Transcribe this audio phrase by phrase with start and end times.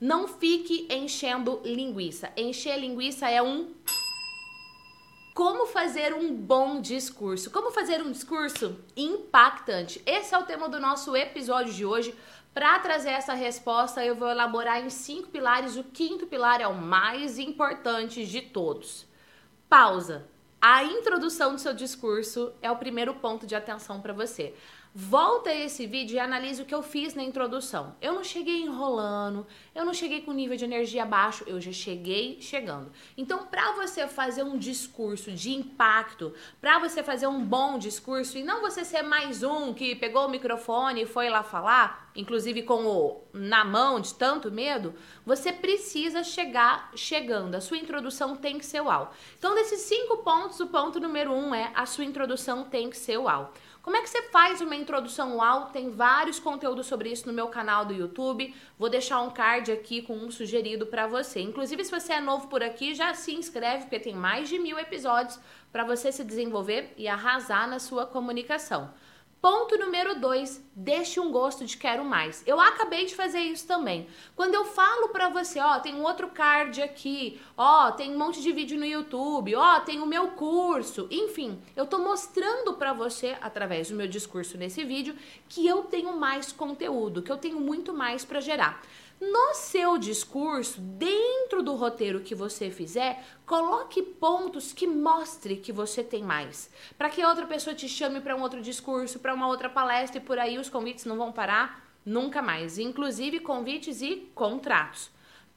[0.00, 2.32] Não fique enchendo linguiça.
[2.36, 3.74] Encher linguiça é um
[5.34, 7.50] como fazer um bom discurso?
[7.50, 10.02] Como fazer um discurso impactante?
[10.04, 12.14] Esse é o tema do nosso episódio de hoje.
[12.52, 15.76] Para trazer essa resposta, eu vou elaborar em cinco pilares.
[15.76, 19.06] O quinto pilar é o mais importante de todos.
[19.68, 20.26] Pausa.
[20.60, 24.54] A introdução do seu discurso é o primeiro ponto de atenção para você.
[24.92, 27.94] Volta esse vídeo e analise o que eu fiz na introdução.
[28.02, 32.38] Eu não cheguei enrolando, eu não cheguei com nível de energia baixo, eu já cheguei
[32.40, 32.90] chegando.
[33.16, 38.42] Então, para você fazer um discurso de impacto, para você fazer um bom discurso e
[38.42, 42.84] não você ser mais um que pegou o microfone e foi lá falar, inclusive com
[42.84, 44.92] o na mão de tanto medo,
[45.24, 47.54] você precisa chegar chegando.
[47.54, 49.14] A sua introdução tem que ser uau.
[49.38, 53.18] Então, desses cinco pontos, o ponto número um é a sua introdução tem que ser
[53.18, 53.54] uau.
[53.82, 55.70] Como é que você faz uma introdução UAU?
[55.72, 58.54] Tem vários conteúdos sobre isso no meu canal do YouTube.
[58.78, 61.40] Vou deixar um card aqui com um sugerido para você.
[61.40, 64.78] Inclusive, se você é novo por aqui, já se inscreve, porque tem mais de mil
[64.78, 65.40] episódios
[65.72, 68.92] para você se desenvolver e arrasar na sua comunicação.
[69.40, 72.42] Ponto número dois, deixe um gosto de quero mais.
[72.46, 74.06] Eu acabei de fazer isso também.
[74.36, 78.42] Quando eu falo para você, ó, tem um outro card aqui, ó, tem um monte
[78.42, 83.34] de vídeo no YouTube, ó, tem o meu curso, enfim, eu tô mostrando para você
[83.40, 85.16] através do meu discurso nesse vídeo
[85.48, 88.82] que eu tenho mais conteúdo, que eu tenho muito mais para gerar.
[89.20, 96.02] No seu discurso, dentro do roteiro que você fizer, coloque pontos que mostre que você
[96.02, 96.70] tem mais.
[96.96, 100.24] Para que outra pessoa te chame para um outro discurso, para uma outra palestra e
[100.24, 105.10] por aí os convites não vão parar nunca mais, inclusive convites e contratos.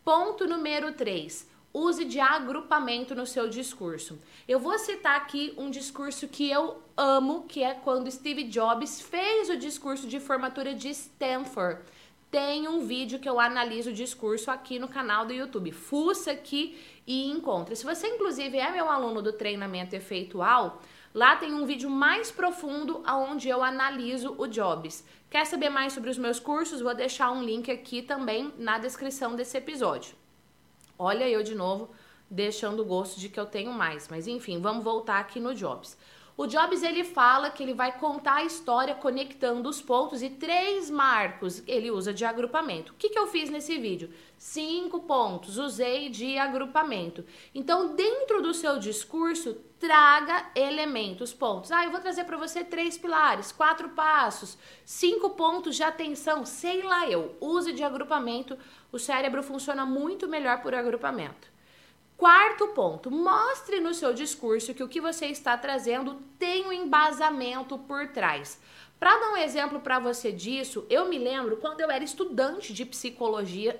[0.04, 4.20] Ponto número 3 use de agrupamento no seu discurso.
[4.48, 9.50] Eu vou citar aqui um discurso que eu amo, que é quando Steve Jobs fez
[9.50, 11.82] o discurso de formatura de Stanford
[12.34, 15.72] tem um vídeo que eu analiso o discurso aqui no canal do YouTube.
[15.72, 17.76] Fuça aqui e encontre.
[17.76, 20.82] Se você, inclusive, é meu aluno do treinamento efeitual,
[21.14, 25.06] lá tem um vídeo mais profundo onde eu analiso o Jobs.
[25.30, 26.82] Quer saber mais sobre os meus cursos?
[26.82, 30.16] Vou deixar um link aqui também na descrição desse episódio.
[30.98, 31.92] Olha eu de novo,
[32.28, 34.08] deixando o gosto de que eu tenho mais.
[34.08, 35.96] Mas enfim, vamos voltar aqui no Jobs.
[36.36, 40.90] O Jobs ele fala que ele vai contar a história conectando os pontos e três
[40.90, 42.92] marcos ele usa de agrupamento.
[42.92, 44.12] O que, que eu fiz nesse vídeo?
[44.36, 47.24] Cinco pontos, usei de agrupamento.
[47.54, 51.72] Então, dentro do seu discurso, traga elementos, pontos.
[51.72, 56.82] Ah, eu vou trazer para você três pilares, quatro passos, cinco pontos de atenção, sei
[56.82, 57.38] lá eu.
[57.40, 58.58] Use de agrupamento,
[58.92, 61.53] o cérebro funciona muito melhor por agrupamento.
[62.24, 67.78] Quarto ponto, mostre no seu discurso que o que você está trazendo tem um embasamento
[67.80, 68.62] por trás.
[68.98, 72.86] Para dar um exemplo para você disso, eu me lembro quando eu era estudante de
[72.86, 73.78] psicologia,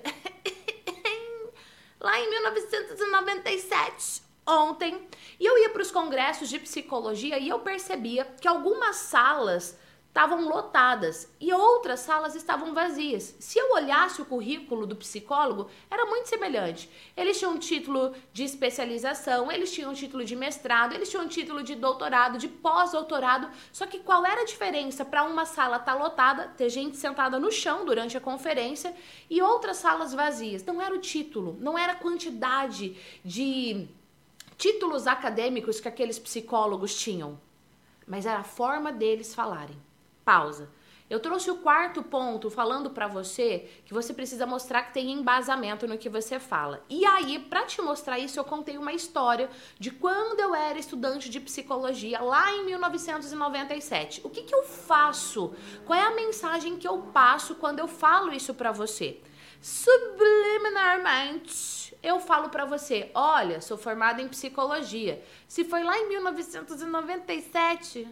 [1.98, 5.08] lá em 1997, ontem,
[5.40, 9.78] e eu ia para os congressos de psicologia e eu percebia que algumas salas
[10.14, 13.34] estavam lotadas e outras salas estavam vazias.
[13.40, 16.88] Se eu olhasse o currículo do psicólogo, era muito semelhante.
[17.16, 22.38] Eles tinham título de especialização, eles tinham título de mestrado, eles tinham título de doutorado,
[22.38, 23.50] de pós-doutorado.
[23.72, 27.40] Só que qual era a diferença para uma sala estar tá lotada, ter gente sentada
[27.40, 28.94] no chão durante a conferência
[29.28, 30.64] e outras salas vazias?
[30.64, 33.88] Não era o título, não era a quantidade de
[34.56, 37.36] títulos acadêmicos que aqueles psicólogos tinham,
[38.06, 39.76] mas era a forma deles falarem.
[40.24, 40.70] Pausa.
[41.08, 45.86] Eu trouxe o quarto ponto falando para você que você precisa mostrar que tem embasamento
[45.86, 46.82] no que você fala.
[46.88, 51.28] E aí, para te mostrar isso, eu contei uma história de quando eu era estudante
[51.28, 54.22] de psicologia lá em 1997.
[54.24, 55.54] O que, que eu faço?
[55.84, 59.20] Qual é a mensagem que eu passo quando eu falo isso para você?
[59.60, 65.22] Subliminarmente, eu falo para você: olha, sou formada em psicologia.
[65.46, 68.08] Se foi lá em 1997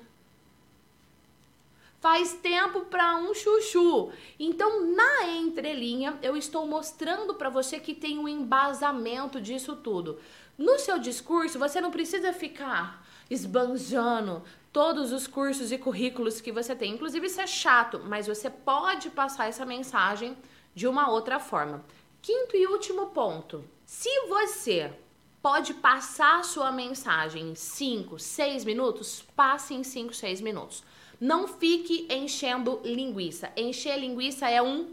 [2.02, 4.10] faz tempo para um chuchu.
[4.36, 10.18] Então, na entrelinha, eu estou mostrando para você que tem um embasamento disso tudo.
[10.58, 16.74] No seu discurso, você não precisa ficar esbanjando todos os cursos e currículos que você
[16.74, 16.92] tem.
[16.92, 20.36] Inclusive, isso é chato, mas você pode passar essa mensagem
[20.74, 21.84] de uma outra forma.
[22.20, 23.64] Quinto e último ponto.
[23.86, 24.92] Se você
[25.40, 30.82] pode passar sua mensagem em 5, 6 minutos, passe em 5, 6 minutos.
[31.22, 33.52] Não fique enchendo linguiça.
[33.56, 34.92] Encher linguiça é um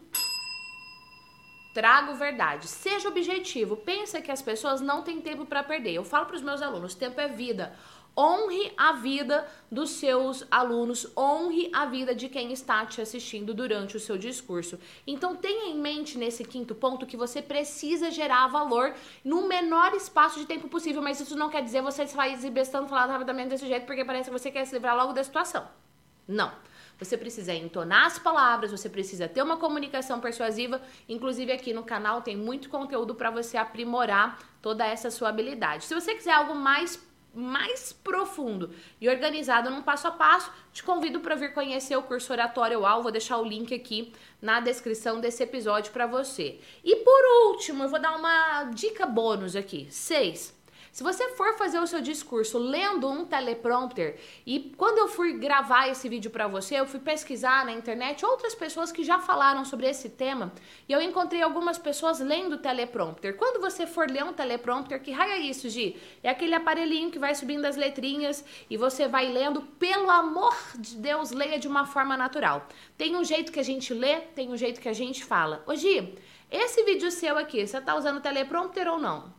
[1.74, 2.68] trago verdade.
[2.68, 3.76] Seja objetivo.
[3.76, 5.94] Pensa que as pessoas não têm tempo para perder.
[5.94, 7.76] Eu falo para os meus alunos, tempo é vida.
[8.16, 13.98] honre a vida dos seus alunos, honre a vida de quem está te assistindo durante
[13.98, 14.78] o seu discurso.
[15.08, 18.94] Então tenha em mente nesse quinto ponto que você precisa gerar valor
[19.24, 23.10] no menor espaço de tempo possível, mas isso não quer dizer você sair exibestando falando
[23.10, 25.89] rapidamente desse jeito porque parece que você quer se livrar logo da situação.
[26.30, 26.52] Não.
[27.00, 30.82] Você precisa entonar as palavras, você precisa ter uma comunicação persuasiva.
[31.08, 35.86] Inclusive aqui no canal tem muito conteúdo para você aprimorar toda essa sua habilidade.
[35.86, 41.20] Se você quiser algo mais mais profundo e organizado num passo a passo, te convido
[41.20, 43.04] para vir conhecer o curso Oratório UAU.
[43.04, 44.12] Vou deixar o link aqui
[44.42, 46.60] na descrição desse episódio para você.
[46.84, 49.88] E por último, eu vou dar uma dica bônus aqui.
[49.92, 50.59] Seis.
[50.92, 55.88] Se você for fazer o seu discurso lendo um teleprompter, e quando eu fui gravar
[55.88, 59.88] esse vídeo para você, eu fui pesquisar na internet outras pessoas que já falaram sobre
[59.88, 60.52] esse tema,
[60.88, 63.38] e eu encontrei algumas pessoas lendo teleprompter.
[63.38, 65.96] Quando você for ler um teleprompter, que raio é isso, Gi?
[66.24, 70.96] É aquele aparelhinho que vai subindo as letrinhas e você vai lendo, pelo amor de
[70.96, 72.68] Deus, leia de uma forma natural.
[72.98, 75.64] Tem um jeito que a gente lê, tem um jeito que a gente fala.
[75.68, 76.16] Ô Gi,
[76.52, 79.39] esse vídeo seu aqui, você tá usando teleprompter ou não?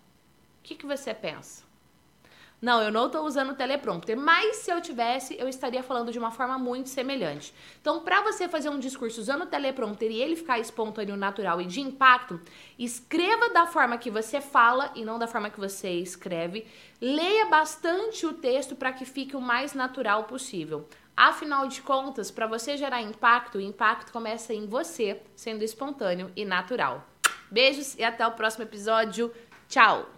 [0.60, 1.70] O que, que você pensa?
[2.60, 6.18] Não, eu não estou usando o teleprompter, mas se eu tivesse, eu estaria falando de
[6.18, 7.54] uma forma muito semelhante.
[7.80, 11.66] Então, para você fazer um discurso usando o teleprompter e ele ficar espontâneo, natural e
[11.66, 12.38] de impacto,
[12.78, 16.66] escreva da forma que você fala e não da forma que você escreve.
[17.00, 20.86] Leia bastante o texto para que fique o mais natural possível.
[21.16, 26.44] Afinal de contas, para você gerar impacto, o impacto começa em você, sendo espontâneo e
[26.44, 27.06] natural.
[27.50, 29.32] Beijos e até o próximo episódio.
[29.66, 30.10] Tchau!